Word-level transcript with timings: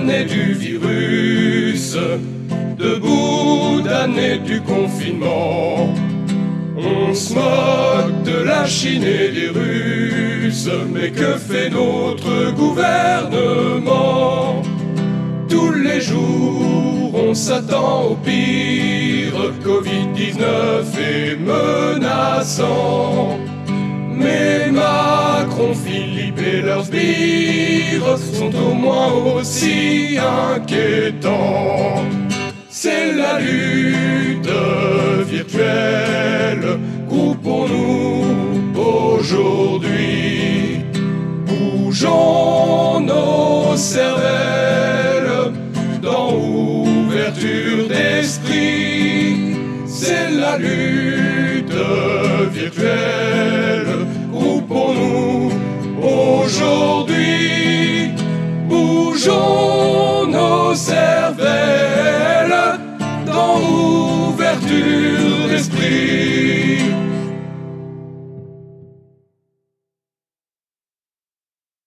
du 0.00 0.54
virus, 0.54 1.98
debout 2.78 3.82
damnés 3.84 4.38
du 4.38 4.62
confinement. 4.62 5.92
On 6.76 7.12
se 7.12 7.34
moque 7.34 8.22
de 8.24 8.38
la 8.42 8.66
Chine 8.66 9.04
et 9.04 9.30
des 9.30 9.48
Russes, 9.48 10.70
mais 10.92 11.10
que 11.10 11.36
fait 11.36 11.68
notre 11.68 12.54
gouvernement? 12.54 14.62
Tous 15.48 15.72
les 15.72 16.00
jours, 16.00 17.14
on 17.14 17.34
s'attend 17.34 18.12
au 18.12 18.14
pire, 18.14 19.52
Covid-19 19.62 20.98
est 20.98 21.36
menaçant. 21.36 23.38
Mais 24.14 24.70
Macron, 24.70 25.74
Philippe 25.74 26.40
et 26.40 26.62
leurs 26.62 26.86
sbires 26.86 27.61
sont 28.16 28.54
au 28.54 28.74
moins 28.74 29.12
aussi 29.12 30.18
inquiétants. 30.18 32.04
C'est 32.68 33.12
la 33.12 33.38
lutte 33.38 34.48
virtuelle, 35.26 36.78
coupons-nous 37.08 38.80
aujourd'hui. 38.80 40.80
Bougeons 41.46 43.00
nos 43.00 43.76
cervelles 43.76 45.52
dans 46.02 46.34
ouverture 46.34 47.88
d'esprit. 47.88 49.56
C'est 49.86 50.30
la 50.30 50.58
lutte 50.58 51.72
virtuelle, 52.52 53.11
Bougeons 60.72 61.11